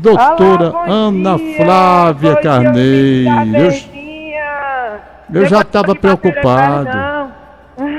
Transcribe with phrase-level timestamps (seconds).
[0.00, 1.56] Doutora Olá, Ana dia.
[1.56, 3.74] Flávia bom Carneiro.
[5.32, 6.88] Eu, eu já estava preocupado.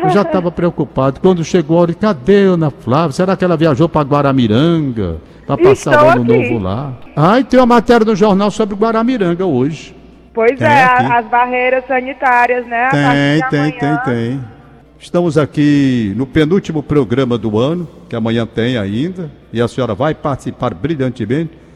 [0.04, 1.20] Eu já estava preocupado.
[1.20, 3.12] Quando chegou a hora, cadê Ana Flávia?
[3.12, 5.18] Será que ela viajou para Guaramiranga?
[5.46, 6.50] Para passar o ano aqui.
[6.50, 6.94] novo lá?
[7.16, 9.96] Ah, e tem uma matéria no jornal sobre Guaramiranga hoje.
[10.34, 11.12] Pois tem é, aqui.
[11.12, 12.90] as barreiras sanitárias, né?
[12.92, 14.46] Tem, tem, tem, tem.
[14.98, 20.14] Estamos aqui no penúltimo programa do ano, que amanhã tem ainda, e a senhora vai
[20.14, 21.69] participar brilhantemente.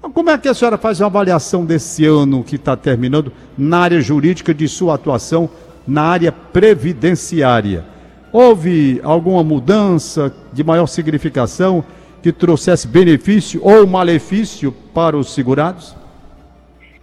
[0.00, 4.00] Como é que a senhora faz uma avaliação desse ano que está terminando na área
[4.00, 5.50] jurídica de sua atuação
[5.86, 7.84] na área previdenciária?
[8.32, 11.84] Houve alguma mudança de maior significação
[12.22, 15.96] que trouxesse benefício ou malefício para os segurados?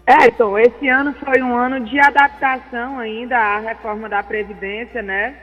[0.08, 5.36] É, então, esse ano foi um ano de adaptação ainda à reforma da Previdência, né?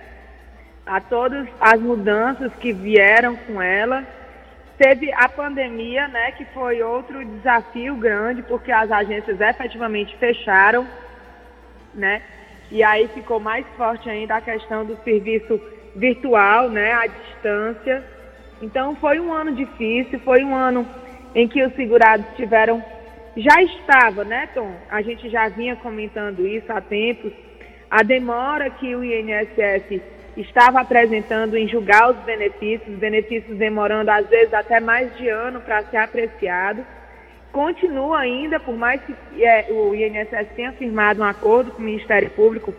[0.87, 4.05] A todas as mudanças que vieram com ela.
[4.83, 10.85] Teve a pandemia, né, que foi outro desafio grande, porque as agências efetivamente fecharam,
[11.95, 12.21] né?
[12.69, 15.61] E aí ficou mais forte ainda a questão do serviço
[15.95, 18.03] virtual, né, à distância.
[18.61, 20.85] Então foi um ano difícil, foi um ano
[21.33, 22.83] em que os segurados tiveram
[23.37, 24.75] já estava, né, Tom?
[24.91, 27.33] A gente já vinha comentando isso há tempos.
[27.89, 30.03] A demora que o INSS
[30.37, 35.83] estava apresentando em julgar os benefícios, benefícios demorando às vezes até mais de ano para
[35.85, 36.85] ser apreciado.
[37.53, 42.31] Continua ainda, por mais que é, o INSS tenha firmado um acordo com o Ministério
[42.31, 42.73] Público,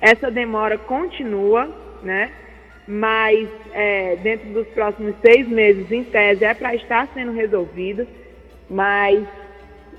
[0.00, 1.68] essa demora continua,
[2.02, 2.30] né?
[2.88, 8.06] Mas é, dentro dos próximos seis meses, em tese, é para estar sendo resolvida.
[8.70, 9.26] Mas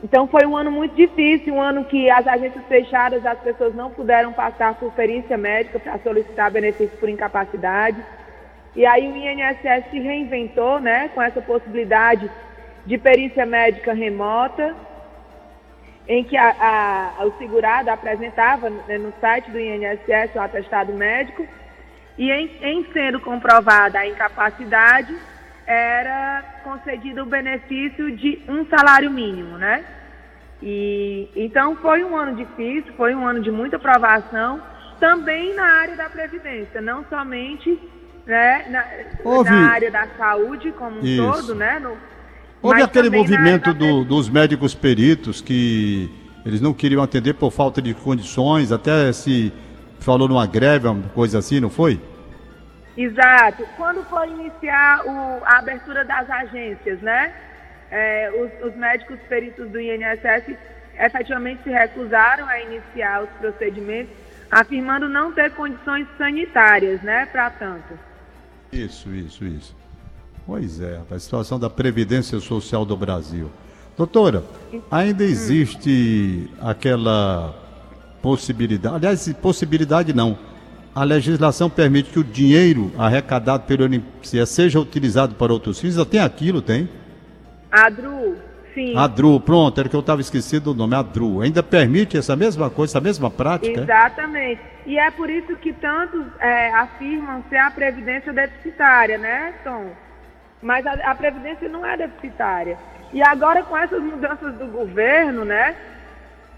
[0.03, 3.89] então foi um ano muito difícil, um ano que as agências fechadas, as pessoas não
[3.89, 7.97] puderam passar por perícia médica para solicitar benefício por incapacidade.
[8.75, 12.29] E aí o INSS se reinventou, né, com essa possibilidade
[12.85, 14.75] de perícia médica remota,
[16.07, 21.45] em que a, a, o segurado apresentava né, no site do INSS o atestado médico,
[22.17, 25.13] e em, em sendo comprovada a incapacidade,
[25.67, 29.83] era concedido o benefício de um salário mínimo, né?
[30.63, 34.61] E então foi um ano difícil, foi um ano de muita provação,
[34.97, 37.77] também na área da previdência, não somente
[38.25, 38.85] né, na,
[39.23, 39.49] Houve...
[39.49, 41.21] na área da saúde como um Isso.
[41.21, 41.79] todo, né?
[41.79, 41.97] No,
[42.61, 46.09] Houve aquele movimento do, dos médicos peritos que
[46.45, 49.53] eles não queriam atender por falta de condições, até se
[49.99, 51.99] falou numa greve, uma coisa assim, não foi?
[52.97, 53.63] Exato.
[53.77, 57.33] Quando foi iniciar o, a abertura das agências, né?
[57.89, 60.57] É, os, os, médicos peritos do INSS
[60.99, 64.11] efetivamente se recusaram a iniciar os procedimentos,
[64.51, 67.97] afirmando não ter condições sanitárias, né, para tanto.
[68.73, 69.75] Isso, isso, isso.
[70.45, 73.49] Pois é, a situação da Previdência Social do Brasil.
[73.95, 74.43] Doutora,
[74.91, 75.27] ainda hum.
[75.27, 76.67] existe hum.
[76.67, 77.55] aquela
[78.21, 80.37] possibilidade, aliás, possibilidade não,
[80.97, 85.93] a legislação permite que o dinheiro arrecadado pelo INPC seja utilizado para outros fins?
[85.93, 86.89] Já tem aquilo, tem?
[87.71, 88.35] Adru,
[88.73, 88.97] sim.
[88.97, 91.41] Adru, pronto, era que eu estava esquecido do nome, Adru.
[91.41, 93.81] Ainda permite essa mesma coisa, essa mesma prática?
[93.81, 94.59] Exatamente.
[94.87, 99.91] E é por isso que tantos é, afirmam ser a Previdência deficitária, né, Tom?
[100.63, 102.75] Mas a, a Previdência não é deficitária.
[103.13, 105.75] E agora com essas mudanças do governo, né?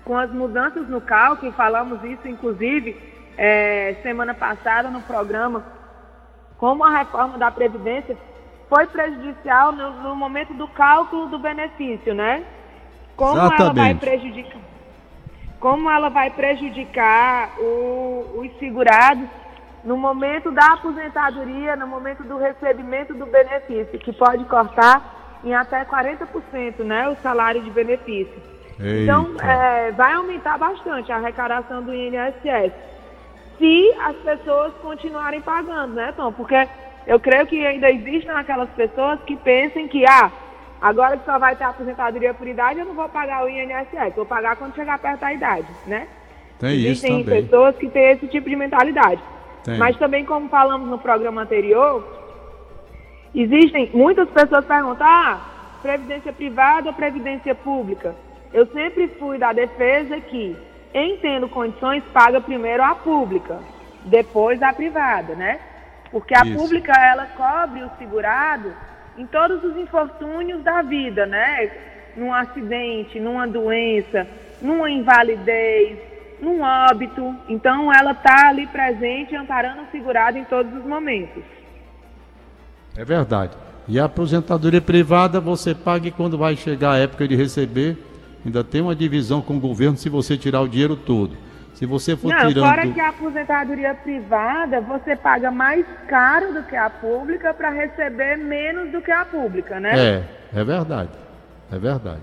[0.06, 5.64] Com as mudanças no cálculo, falamos isso inclusive é, semana passada no programa
[6.58, 8.18] como a reforma da Previdência
[8.68, 12.44] foi prejudicial no, no momento do cálculo do benefício, né?
[13.16, 13.62] Como Exatamente.
[13.62, 14.62] ela vai prejudicar,
[15.58, 19.30] como ela vai prejudicar o, os segurados
[19.86, 25.86] no momento da aposentadoria, no momento do recebimento do benefício, que pode cortar em até
[25.86, 28.36] 40%, né, o salário de benefício.
[28.78, 29.02] Eita.
[29.02, 32.74] Então, é, vai aumentar bastante a arrecadação do INSS
[33.60, 36.32] se as pessoas continuarem pagando, né, Tom?
[36.32, 36.68] Porque
[37.06, 40.32] eu creio que ainda existem aquelas pessoas que pensem que, ah,
[40.82, 44.26] agora que só vai ter aposentadoria por idade, eu não vou pagar o INSS, vou
[44.26, 46.08] pagar quando chegar perto da idade, né?
[46.58, 47.44] Tem Existem isso também.
[47.44, 49.22] pessoas que têm esse tipo de mentalidade.
[49.64, 49.78] Tem.
[49.78, 52.04] Mas também, como falamos no programa anterior,
[53.36, 55.42] existem muitas pessoas perguntam, ah,
[55.82, 58.16] previdência privada ou previdência pública?
[58.54, 60.56] Eu sempre fui da defesa que
[60.94, 63.60] em tendo condições, paga primeiro a pública,
[64.06, 65.60] depois a privada, né?
[66.12, 66.58] Porque a Isso.
[66.58, 68.74] pública, ela cobre o segurado
[69.18, 71.72] em todos os infortúnios da vida, né?
[72.16, 74.28] Num acidente, numa doença,
[74.62, 76.00] numa invalidez,
[76.42, 77.36] num óbito.
[77.48, 81.44] Então, ela está ali presente, amparando o segurado em todos os momentos.
[82.98, 83.56] É verdade.
[83.88, 87.98] E a aposentadoria privada você paga quando vai chegar a época de receber,
[88.46, 91.36] ainda tem uma divisão com o governo se você tirar o dinheiro todo.
[91.74, 92.68] Se você for Não, tirando.
[92.68, 98.38] fora que a aposentadoria privada, você paga mais caro do que a pública para receber
[98.38, 99.98] menos do que a pública, né?
[99.98, 100.24] É,
[100.60, 101.12] é verdade.
[101.72, 102.22] É verdade.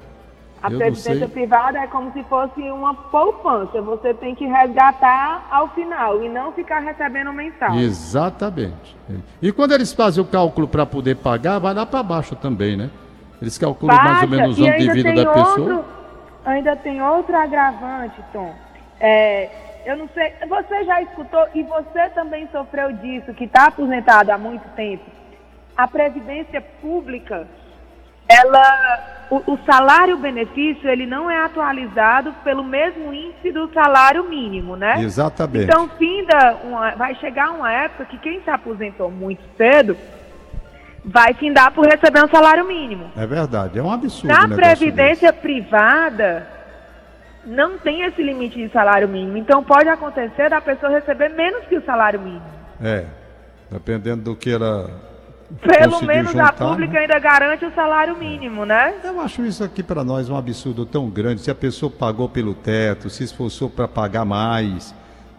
[0.62, 3.80] A Eu previdência privada é como se fosse uma poupança.
[3.80, 7.76] Você tem que resgatar ao final e não ficar recebendo mensal.
[7.78, 8.96] Exatamente.
[9.40, 12.90] E quando eles fazem o cálculo para poder pagar, vai lá para baixo também, né?
[13.40, 15.84] Eles calculam mais ou Baixa, menos o ano de vida da outro, pessoa.
[16.46, 18.54] Ainda tem outro agravante, Tom.
[19.00, 19.50] É,
[19.84, 24.38] eu não sei, você já escutou e você também sofreu disso, que está aposentado há
[24.38, 25.04] muito tempo.
[25.76, 27.48] A previdência pública,
[28.28, 35.00] ela, o, o salário-benefício, ele não é atualizado pelo mesmo índice do salário mínimo, né?
[35.00, 35.64] Exatamente.
[35.64, 39.96] Então, finda uma, vai chegar uma época que quem se aposentou muito cedo
[41.06, 43.12] vai findar por receber um salário mínimo.
[43.16, 44.34] É verdade, é um absurdo.
[44.34, 46.46] Na previdência privada,
[47.46, 49.36] não tem esse limite de salário mínimo.
[49.36, 52.42] Então, pode acontecer da pessoa receber menos que o salário mínimo.
[52.80, 52.88] desse.
[52.88, 53.04] É,
[53.70, 54.90] dependendo do que ela.
[55.62, 57.00] Pelo menos a juntar, pública né?
[57.02, 58.96] ainda garante o salário mínimo, né?
[59.04, 61.40] Eu acho isso aqui para nós um absurdo tão grande.
[61.40, 64.92] Se a pessoa pagou pelo teto, se esforçou para pagar mais,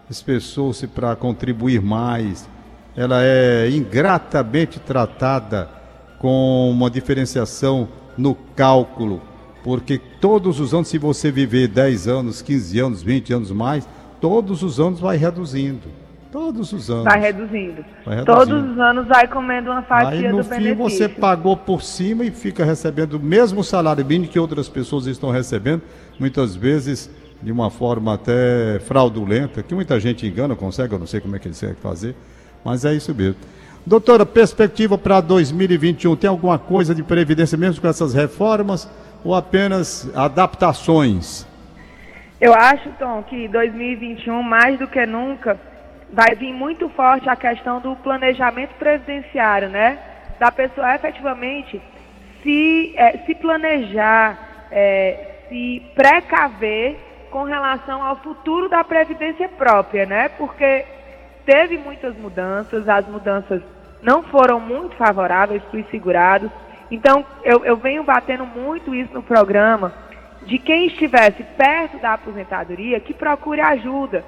[0.08, 2.48] esforçou-se para contribuir mais,
[2.98, 5.68] ela é ingratamente tratada
[6.18, 7.86] com uma diferenciação
[8.16, 9.22] no cálculo,
[9.62, 13.88] porque todos os anos, se você viver 10 anos, 15 anos, 20 anos mais,
[14.20, 15.86] todos os anos vai reduzindo.
[16.32, 17.04] Todos os anos.
[17.04, 17.84] Vai reduzindo.
[18.04, 18.24] Vai reduzindo.
[18.24, 20.76] Todos os anos vai comendo uma fatia Aí no do fim benefício.
[20.76, 25.30] você pagou por cima e fica recebendo o mesmo salário mínimo que outras pessoas estão
[25.30, 25.82] recebendo,
[26.18, 27.08] muitas vezes
[27.40, 31.38] de uma forma até fraudulenta, que muita gente engana, consegue, eu não sei como é
[31.38, 32.16] que eles conseguem fazer,
[32.64, 33.36] mas é isso mesmo.
[33.86, 38.88] Doutora, perspectiva para 2021, tem alguma coisa de previdência mesmo com essas reformas
[39.24, 41.46] ou apenas adaptações?
[42.40, 45.58] Eu acho, Tom, que 2021, mais do que nunca,
[46.12, 49.98] vai vir muito forte a questão do planejamento previdenciário, né?
[50.38, 51.80] Da pessoa efetivamente
[52.42, 56.96] se, eh, se planejar, eh, se precaver
[57.30, 60.28] com relação ao futuro da previdência própria, né?
[60.28, 60.84] Porque
[61.48, 63.62] teve muitas mudanças, as mudanças
[64.02, 66.50] não foram muito favoráveis para os segurados.
[66.90, 69.90] Então, eu, eu venho batendo muito isso no programa,
[70.42, 74.22] de quem estivesse perto da aposentadoria, que procure ajuda.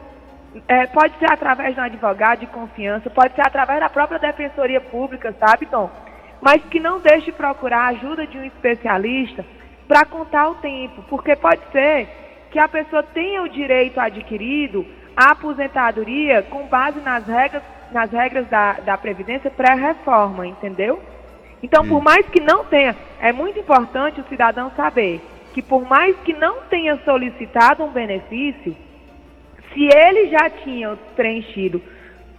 [0.66, 4.80] É, pode ser através de um advogado de confiança, pode ser através da própria defensoria
[4.80, 5.90] pública, sabe, Tom?
[6.40, 9.44] Mas que não deixe procurar a ajuda de um especialista
[9.86, 12.08] para contar o tempo, porque pode ser
[12.50, 14.86] que a pessoa tenha o direito adquirido
[15.20, 17.62] à aposentadoria com base nas regras,
[17.92, 20.98] nas regras da, da Previdência pré-reforma, entendeu?
[21.62, 25.20] Então, por mais que não tenha, é muito importante o cidadão saber
[25.52, 28.74] que por mais que não tenha solicitado um benefício,
[29.74, 31.82] se ele já tinha preenchido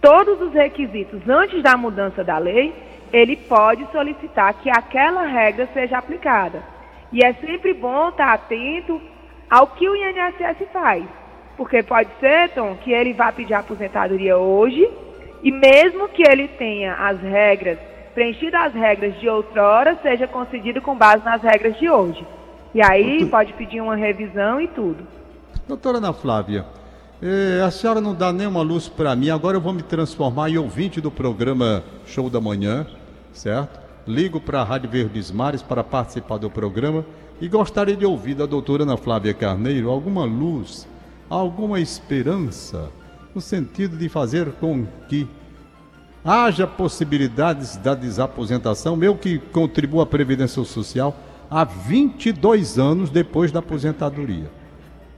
[0.00, 2.74] todos os requisitos antes da mudança da lei,
[3.12, 6.62] ele pode solicitar que aquela regra seja aplicada.
[7.12, 9.00] E é sempre bom estar atento
[9.48, 11.04] ao que o INSS faz.
[11.56, 14.88] Porque pode ser, Tom, que ele vá pedir aposentadoria hoje
[15.42, 17.78] e mesmo que ele tenha as regras,
[18.14, 22.26] preenchido as regras de outrora, seja concedido com base nas regras de hoje.
[22.74, 25.06] E aí Doutor- pode pedir uma revisão e tudo.
[25.68, 26.64] Doutora Ana Flávia,
[27.22, 30.58] eh, a senhora não dá nenhuma luz para mim, agora eu vou me transformar em
[30.58, 32.86] ouvinte do programa Show da Manhã,
[33.32, 33.80] certo?
[34.06, 37.04] Ligo para a Rádio Verdes Mares para participar do programa
[37.40, 40.88] e gostaria de ouvir da doutora Ana Flávia Carneiro alguma luz,
[41.32, 42.90] alguma esperança,
[43.34, 45.26] no sentido de fazer com que
[46.22, 51.16] haja possibilidades da desaposentação, eu que contribuo à Previdência Social
[51.50, 54.50] há 22 anos depois da aposentadoria.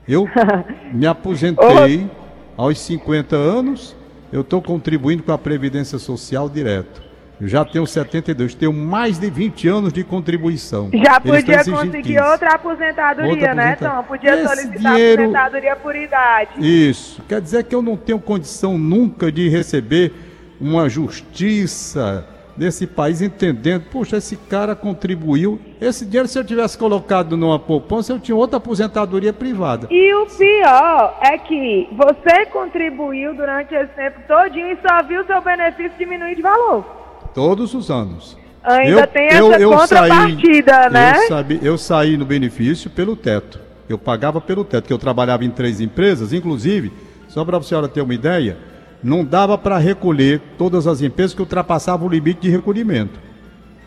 [0.07, 0.27] Eu
[0.93, 2.09] me aposentei
[2.55, 3.93] aos 50 anos,
[4.31, 7.03] eu estou contribuindo com a Previdência Social direto.
[7.41, 10.89] Já tenho 72, tenho mais de 20 anos de contribuição.
[10.93, 12.19] Já podia conseguir 15.
[12.19, 14.03] outra aposentadoria, Outra né, aposenta- Tom?
[14.03, 16.49] Podia Esse solicitar dinheiro- aposentadoria por idade.
[16.89, 17.21] Isso.
[17.27, 20.13] Quer dizer que eu não tenho condição nunca de receber
[20.61, 22.25] uma justiça
[22.55, 25.59] desse país entendendo, poxa, esse cara contribuiu.
[25.81, 29.87] Esse dinheiro, se eu tivesse colocado numa poupança, eu tinha outra aposentadoria privada.
[29.91, 35.41] E o pior é que você contribuiu durante esse tempo todinho e só viu seu
[35.41, 37.03] benefício diminuir de valor.
[37.35, 38.35] Todos os anos.
[38.63, 41.17] Ainda tem essa contrapartida, né?
[41.17, 43.59] Eu, sabe- eu saí no benefício pelo teto.
[43.87, 46.91] Eu pagava pelo teto, porque eu trabalhava em três empresas, inclusive,
[47.27, 48.57] só para a senhora ter uma ideia,
[49.03, 53.19] não dava para recolher todas as empresas que ultrapassavam o limite de recolhimento.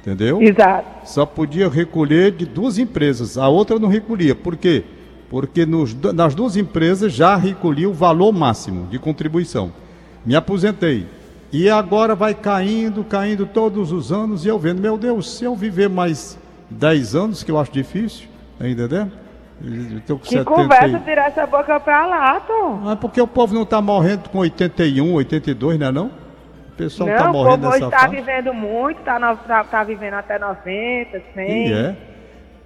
[0.00, 0.40] Entendeu?
[0.40, 0.86] Exato.
[1.08, 4.34] Só podia recolher de duas empresas, a outra não recolhia.
[4.34, 4.84] Por quê?
[5.28, 9.72] Porque nos, nas duas empresas já recolhi o valor máximo de contribuição.
[10.24, 11.06] Me aposentei.
[11.52, 15.56] E agora vai caindo, caindo todos os anos, e eu vendo, meu Deus, se eu
[15.56, 16.38] viver mais
[16.70, 18.28] 10 anos, que eu acho difícil,
[18.58, 19.10] tá entendeu?
[20.08, 20.44] Eu que 70...
[20.44, 22.92] conversa tirar essa boca pra lá, Tom.
[22.92, 26.06] É porque o povo não está morrendo com 81, 82, não é não?
[26.06, 27.84] O pessoal está morrendo nessa fase.
[27.84, 31.68] o povo está vivendo muito, está tá, tá vivendo até 90, 100.
[31.68, 31.96] E é.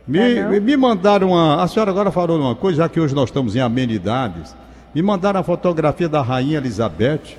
[0.06, 1.62] Me, é me mandaram uma.
[1.62, 4.54] A senhora agora falou uma coisa, já que hoje nós estamos em amenidades.
[4.94, 7.38] Me mandaram a fotografia da Rainha Elizabeth,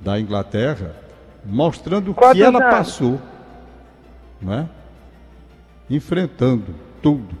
[0.00, 0.96] da Inglaterra,
[1.44, 2.70] mostrando o que ela anos?
[2.76, 3.20] passou.
[4.40, 4.68] Né?
[5.88, 7.36] Enfrentando tudo.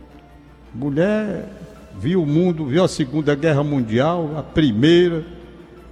[0.74, 1.46] Mulher
[1.96, 5.24] viu o mundo, viu a Segunda Guerra Mundial, a Primeira,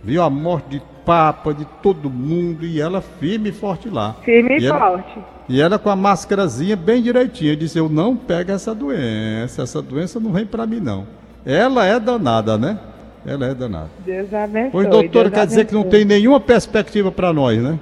[0.02, 4.14] viu a morte de Papa, de todo mundo, e ela firme e forte lá.
[4.22, 5.18] Firme e, e ela, forte.
[5.48, 10.20] E ela com a máscarazinha bem direitinha, disse, eu não pego essa doença, essa doença
[10.20, 11.06] não vem para mim não.
[11.46, 12.78] Ela é danada, né?
[13.26, 13.90] Ela é danada.
[14.00, 14.70] Deus abençoe.
[14.70, 17.78] Pois, doutora, quer dizer que não tem nenhuma perspectiva para nós, né?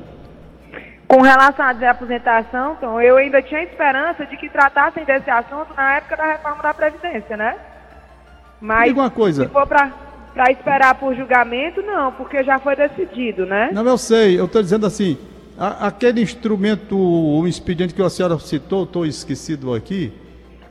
[1.06, 5.98] Com relação à aposentação, então, eu ainda tinha esperança de que tratassem desse assunto na
[5.98, 7.56] época da reforma da Previdência, né?
[8.60, 9.44] Mas Diga uma coisa.
[9.44, 9.92] se for para
[10.50, 13.70] esperar por julgamento, não, porque já foi decidido, né?
[13.72, 15.16] Não, eu sei, eu estou dizendo assim,
[15.56, 20.12] a, aquele instrumento, o expediente que a senhora citou, estou esquecido aqui.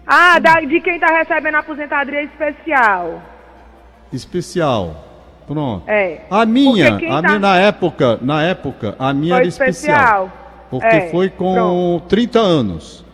[0.05, 3.21] Ah, da, de quem está recebendo a aposentadoria especial.
[4.15, 5.03] Especial.
[5.47, 5.87] Pronto.
[5.87, 6.21] É.
[6.29, 7.21] A minha, a tá...
[7.21, 9.95] minha na época, na época, a minha foi era especial.
[9.95, 10.31] especial.
[10.69, 12.05] Porque é, foi com pronto.
[12.07, 13.05] 30 anos.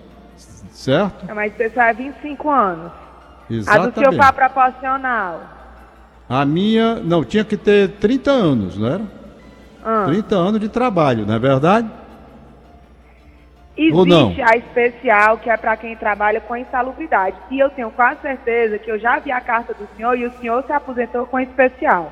[0.72, 1.29] Certo?
[1.29, 2.91] É, mas especial é 25 anos.
[3.50, 4.00] Exatamente.
[4.00, 5.41] A do seu pai proporcional.
[6.29, 9.03] A minha, não, tinha que ter 30 anos, não era?
[9.84, 10.03] Ah.
[10.05, 11.89] 30 anos de trabalho, não é verdade?
[13.77, 17.37] Existe a especial, que é para quem trabalha com insalubridade.
[17.49, 20.31] E eu tenho quase certeza que eu já vi a carta do senhor e o
[20.39, 22.11] senhor se aposentou com especial.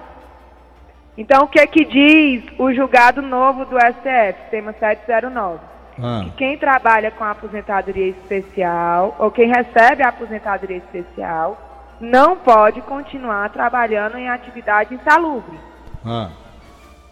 [1.18, 5.60] Então, o que é que diz o julgado novo do STF, tema 709?
[6.02, 6.22] Ah.
[6.24, 11.58] Que quem trabalha com a aposentadoria especial, ou quem recebe a aposentadoria especial,
[12.00, 15.60] não pode continuar trabalhando em atividade insalubre.
[16.06, 16.30] Ah.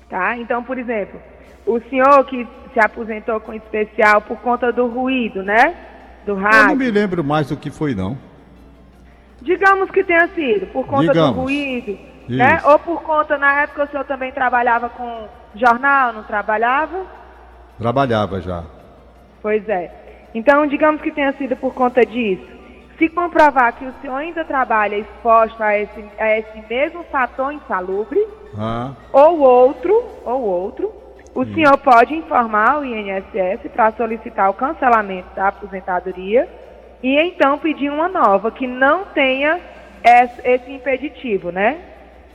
[0.10, 0.38] Tá?
[0.38, 1.20] Então, por exemplo,
[1.66, 2.48] o senhor que
[2.78, 5.76] se aposentou com especial por conta do ruído, né?
[6.28, 6.60] Do rádio.
[6.60, 8.16] Eu não me lembro mais do que foi, não.
[9.42, 11.36] Digamos que tenha sido por conta Digamos.
[11.36, 11.98] do ruído
[12.30, 12.60] né?
[12.66, 17.06] Ou por conta, na época o senhor também trabalhava com jornal, não trabalhava?
[17.80, 18.64] Trabalhava já.
[19.42, 19.92] Pois é.
[20.36, 22.46] Então, digamos que tenha sido por conta disso.
[22.98, 28.20] Se comprovar que o senhor ainda trabalha exposto a esse, a esse mesmo fator insalubre,
[28.58, 28.92] ah.
[29.14, 29.94] ou outro,
[30.26, 30.92] ou outro,
[31.38, 31.54] o hum.
[31.54, 36.50] senhor pode informar o INSS para solicitar o cancelamento da aposentadoria
[37.04, 39.60] e então pedir uma nova que não tenha
[40.04, 41.78] esse impeditivo, né?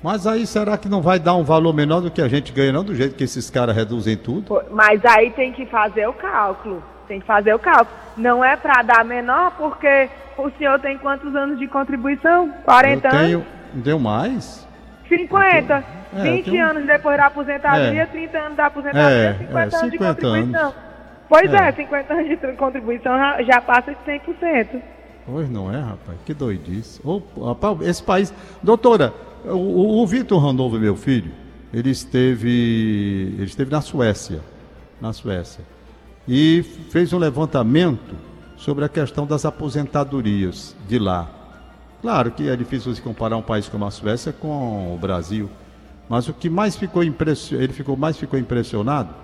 [0.01, 2.73] Mas aí será que não vai dar um valor menor do que a gente ganha,
[2.73, 2.85] não?
[2.85, 4.63] Do jeito que esses caras reduzem tudo?
[4.71, 6.81] Mas aí tem que fazer o cálculo.
[7.09, 7.99] Tem que fazer o cálculo.
[8.17, 12.53] Não é para dar menor, porque o senhor tem quantos anos de contribuição?
[12.65, 13.85] 40 eu tenho, anos?
[13.85, 14.69] Deu mais?
[15.19, 15.85] 50.
[16.14, 16.66] É, 20 tenho...
[16.66, 18.07] anos depois da aposentadoria, é.
[18.07, 20.61] 30 anos da aposentadoria, é, 50, é, 50 anos de contribuição.
[20.61, 20.75] Anos.
[21.28, 21.69] Pois é.
[21.69, 23.12] é, 50 anos de contribuição
[23.47, 24.83] já passa de 100%.
[25.25, 27.00] Pois não é, rapaz, que doidice.
[27.83, 28.35] Esse país.
[28.62, 29.14] Doutora,
[29.45, 31.31] o, o Vitor Randolph, meu filho,
[31.73, 34.40] ele esteve, ele esteve na Suécia,
[35.00, 35.64] na Suécia,
[36.28, 38.14] e fez um levantamento
[38.57, 41.42] sobre a questão das aposentadorias de lá.
[42.03, 45.49] Claro que é difícil se comparar um país como a Suécia com o Brasil,
[46.09, 49.15] mas o que mais ficou impressionado, ele ficou mais ficou impressionado,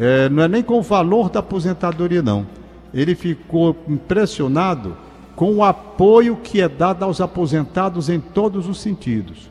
[0.00, 2.46] é, não é nem com o valor da aposentadoria não.
[2.94, 4.96] Ele ficou impressionado
[5.36, 9.50] com o apoio que é dado aos aposentados em todos os sentidos.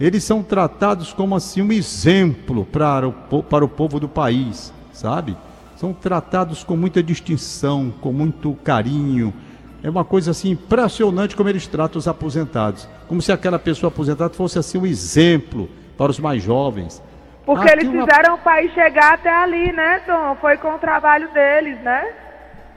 [0.00, 5.36] Eles são tratados como assim um exemplo para o, para o povo do país, sabe?
[5.76, 9.34] São tratados com muita distinção, com muito carinho.
[9.82, 14.32] É uma coisa assim impressionante como eles tratam os aposentados, como se aquela pessoa aposentada
[14.32, 17.02] fosse assim um exemplo para os mais jovens.
[17.44, 18.34] Porque Aqui eles fizeram uma...
[18.34, 20.36] o país chegar até ali, né, Tom?
[20.40, 22.12] Foi com o trabalho deles, né?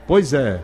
[0.06, 0.60] Pois é,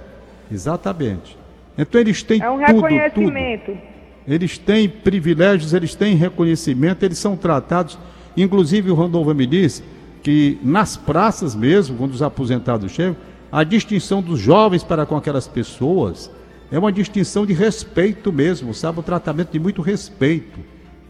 [0.50, 1.38] exatamente.
[1.78, 3.66] Então eles têm é um tudo, reconhecimento.
[3.66, 3.92] Tudo.
[4.26, 7.98] Eles têm privilégios, eles têm reconhecimento, eles são tratados.
[8.36, 9.84] Inclusive o Randolph me disse
[10.22, 13.16] que nas praças mesmo, quando os aposentados chegam,
[13.52, 16.30] a distinção dos jovens para com aquelas pessoas
[16.70, 18.98] é uma distinção de respeito mesmo, sabe?
[18.98, 20.58] Um tratamento de muito respeito.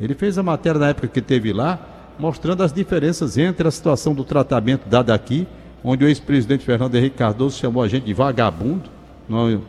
[0.00, 4.12] Ele fez a matéria na época que teve lá, mostrando as diferenças entre a situação
[4.12, 5.46] do tratamento dado aqui
[5.84, 8.88] onde o ex-presidente Fernando Henrique Cardoso chamou a gente de vagabundo.
[9.28, 9.62] Não,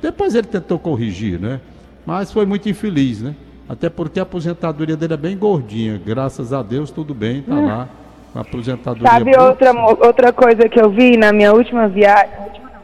[0.00, 1.60] depois ele tentou corrigir, né?
[2.04, 3.34] Mas foi muito infeliz, né?
[3.68, 6.00] Até porque a aposentadoria dele é bem gordinha.
[6.04, 7.88] Graças a Deus, tudo bem, tá lá.
[8.34, 9.08] A aposentadoria.
[9.08, 9.72] Sabe outra,
[10.06, 12.30] outra coisa que eu vi na minha última viagem.
[12.44, 12.80] Última não,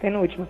[0.00, 0.48] penúltima.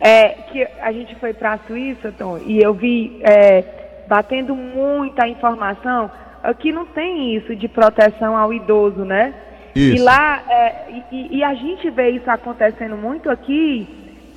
[0.00, 3.64] É que a gente foi para a Suíça, Tom, e eu vi é,
[4.08, 6.10] batendo muita informação.
[6.42, 9.34] Aqui não tem isso de proteção ao idoso, né?
[9.74, 9.96] Isso.
[9.96, 13.86] E lá, é, e, e a gente vê isso acontecendo muito aqui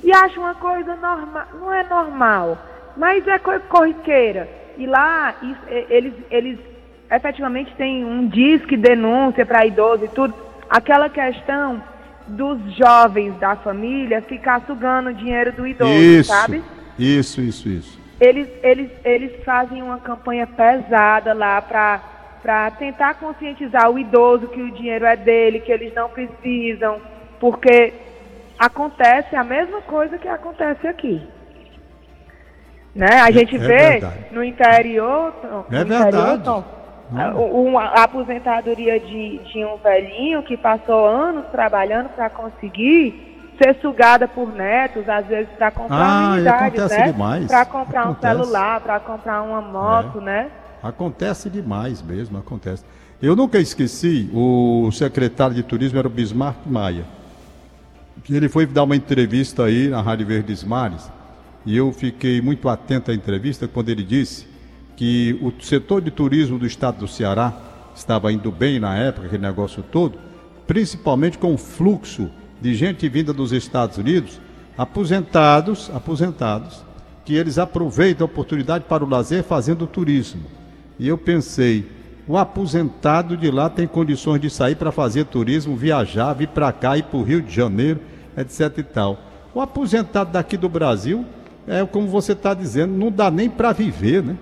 [0.02, 1.46] e acha uma coisa normal.
[1.58, 2.58] Não é normal,
[2.96, 4.48] mas é coisa corriqueira.
[4.78, 6.58] E lá, isso, eles, eles
[7.10, 10.34] efetivamente têm um disque denúncia para idoso e tudo.
[10.68, 11.82] Aquela questão
[12.28, 16.62] dos jovens da família ficar sugando o dinheiro do idoso, isso, sabe?
[16.98, 18.00] Isso, isso, isso.
[18.20, 24.70] Eles, eles, eles fazem uma campanha pesada lá para tentar conscientizar o idoso que o
[24.70, 27.00] dinheiro é dele, que eles não precisam,
[27.40, 27.94] porque
[28.58, 31.20] acontece a mesma coisa que acontece aqui.
[32.94, 33.20] Né?
[33.22, 34.00] A é, gente é vê
[34.30, 35.34] no interior,
[35.70, 36.79] no é interior Tom,
[37.12, 43.30] uma, a aposentadoria de, de um velhinho que passou anos trabalhando para conseguir
[43.62, 47.12] ser sugada por netos, às vezes para comprar ah, unidades, né?
[47.46, 48.34] Para comprar acontece.
[48.34, 50.24] um celular, para comprar uma moto, é.
[50.24, 50.50] né?
[50.82, 52.84] Acontece demais mesmo, acontece.
[53.20, 57.04] Eu nunca esqueci, o secretário de turismo era o Bismarck Maia.
[58.28, 61.10] Ele foi dar uma entrevista aí na Rádio Verdes Mares,
[61.66, 64.49] e eu fiquei muito atento à entrevista quando ele disse
[65.00, 67.54] que o setor de turismo do estado do Ceará
[67.94, 70.18] estava indo bem na época, aquele negócio todo,
[70.66, 72.28] principalmente com o fluxo
[72.60, 74.38] de gente vinda dos Estados Unidos,
[74.76, 76.84] aposentados, aposentados,
[77.24, 80.42] que eles aproveitam a oportunidade para o lazer fazendo turismo.
[80.98, 81.90] E eu pensei,
[82.28, 86.98] o aposentado de lá tem condições de sair para fazer turismo, viajar, vir para cá,
[86.98, 88.00] ir para o Rio de Janeiro,
[88.36, 89.18] etc e tal.
[89.54, 91.24] O aposentado daqui do Brasil,
[91.66, 94.36] é como você está dizendo, não dá nem para viver, né?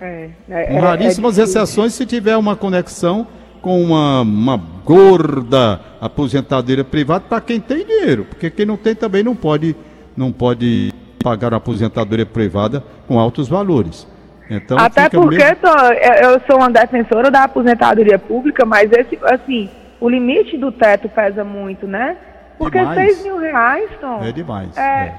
[0.00, 3.26] É, é, raríssimas é exceções se tiver uma conexão
[3.62, 9.22] com uma, uma gorda aposentadoria privada para quem tem dinheiro, porque quem não tem também
[9.22, 9.74] não pode,
[10.16, 14.06] não pode pagar uma aposentadoria privada com altos valores.
[14.48, 19.68] Então, Até porque tô, eu sou uma defensora da aposentadoria pública, mas esse, assim,
[20.00, 22.16] o limite do teto pesa muito, né?
[22.58, 23.16] Porque demais.
[23.16, 24.22] 6 mil reais, Tom.
[24.22, 24.76] É demais.
[24.76, 25.14] É, é.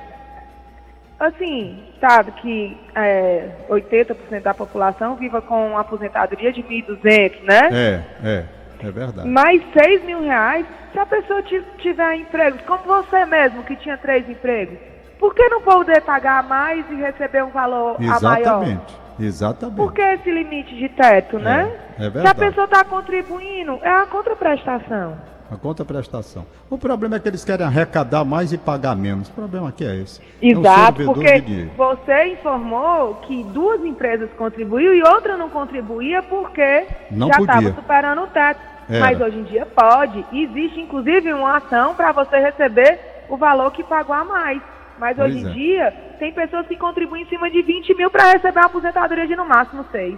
[1.20, 7.70] Assim, sabe que é, 80% da população viva com uma aposentadoria de 1.200, né?
[7.72, 8.46] É, é,
[8.88, 9.28] é verdade.
[9.28, 11.42] Mas 6 mil reais, se a pessoa
[11.80, 14.78] tiver empregos, como você mesmo, que tinha três empregos,
[15.20, 18.18] por que não poder pagar mais e receber um valor Exatamente.
[18.18, 18.64] a maior?
[18.64, 19.08] Exatamente.
[19.20, 19.76] Exatamente.
[19.76, 21.76] Por que esse limite de teto, né?
[21.98, 22.22] É, é verdade.
[22.22, 25.18] Se a pessoa está contribuindo, é a contraprestação.
[25.50, 26.46] A contraprestação.
[26.70, 29.30] O problema é que eles querem arrecadar mais e pagar menos.
[29.30, 30.20] O problema aqui é esse.
[30.42, 36.88] Exato, é um porque você informou que duas empresas contribuíram e outra não contribuía porque
[37.10, 38.60] não já estava superando o teto.
[38.90, 39.00] Era.
[39.00, 40.26] Mas hoje em dia pode.
[40.34, 44.62] Existe inclusive uma ação para você receber o valor que pagou a mais.
[45.00, 45.54] Mas pois hoje em é.
[45.54, 49.36] dia, tem pessoas que contribuem em cima de 20 mil para receber uma aposentadoria de
[49.36, 50.18] no máximo 6.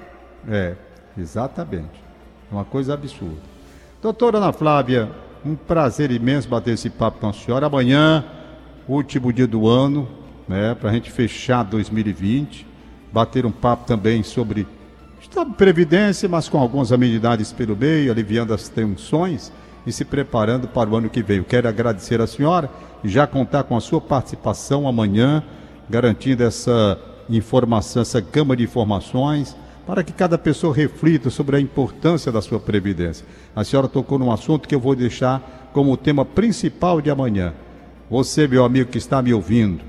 [0.50, 0.76] É,
[1.18, 2.04] exatamente.
[2.52, 3.59] É uma coisa absurda.
[4.02, 5.12] Doutora Ana Flávia,
[5.46, 7.66] um prazer imenso bater esse papo com a senhora.
[7.66, 8.24] Amanhã,
[8.88, 10.08] último dia do ano,
[10.48, 12.66] né, para a gente fechar 2020,
[13.12, 14.66] bater um papo também sobre
[15.20, 19.52] Estado de Previdência, mas com algumas amenidades pelo meio, aliviando as tensões
[19.86, 21.44] e se preparando para o ano que vem.
[21.44, 22.70] Quero agradecer a senhora
[23.04, 25.44] e já contar com a sua participação amanhã,
[25.90, 26.98] garantindo essa
[27.30, 29.58] informação, essa gama de informações,
[29.90, 33.26] para que cada pessoa reflita sobre a importância da sua previdência.
[33.56, 37.56] A senhora tocou num assunto que eu vou deixar como tema principal de amanhã.
[38.08, 39.82] Você, meu amigo que está me ouvindo,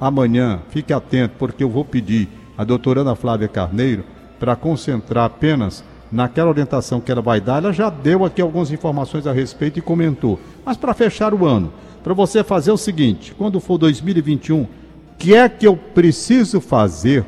[0.00, 4.02] amanhã fique atento, porque eu vou pedir à doutora Ana Flávia Carneiro
[4.40, 7.58] para concentrar apenas naquela orientação que ela vai dar.
[7.62, 10.36] Ela já deu aqui algumas informações a respeito e comentou.
[10.66, 14.68] Mas para fechar o ano, para você fazer o seguinte: quando for 2021, o
[15.16, 17.24] que é que eu preciso fazer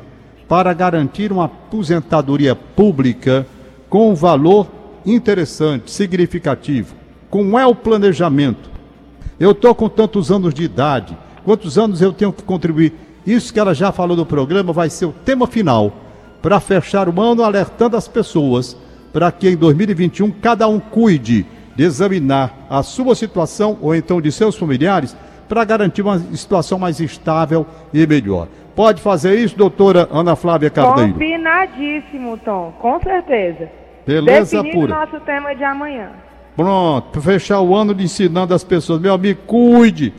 [0.47, 3.45] para garantir uma aposentadoria pública
[3.89, 4.67] com um valor
[5.05, 6.95] interessante, significativo?
[7.29, 8.69] Como é o planejamento?
[9.39, 12.93] Eu estou com tantos anos de idade, quantos anos eu tenho que contribuir?
[13.25, 15.93] Isso que ela já falou no programa vai ser o tema final
[16.41, 18.77] para fechar o ano alertando as pessoas
[19.11, 24.31] para que em 2021 cada um cuide de examinar a sua situação ou então de
[24.31, 25.15] seus familiares
[25.47, 28.47] para garantir uma situação mais estável e melhor.
[28.77, 31.11] Pode fazer isso, doutora Ana Flávia Carneiro?
[31.13, 33.67] Combinadíssimo, Tom, com certeza.
[34.05, 34.99] Beleza Definido pura.
[34.99, 36.11] nosso tema de amanhã.
[36.55, 39.01] Pronto, fechar o ano de ensinando as pessoas.
[39.01, 40.13] Meu amigo, cuide